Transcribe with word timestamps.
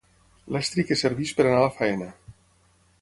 L'estri 0.55 0.85
que 0.91 0.97
serveix 1.01 1.33
per 1.41 1.45
anar 1.47 1.59
a 1.61 1.67
la 1.67 1.73
feina. 1.77 2.09